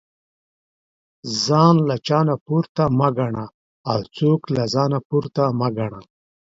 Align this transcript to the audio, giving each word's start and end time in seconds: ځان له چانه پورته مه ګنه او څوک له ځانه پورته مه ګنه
ځان 1.45 1.75
له 1.89 1.95
چانه 2.07 2.35
پورته 2.45 2.83
مه 2.99 3.09
ګنه 3.17 3.45
او 3.91 3.99
څوک 4.15 4.41
له 4.55 4.63
ځانه 4.73 4.99
پورته 5.07 5.43
مه 5.59 5.69
ګنه 5.77 5.99